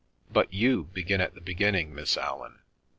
[0.31, 2.63] But you begin at the beginning, Miss Allan."